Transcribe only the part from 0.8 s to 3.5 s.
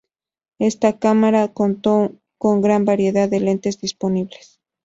cámara contó con gran variedad de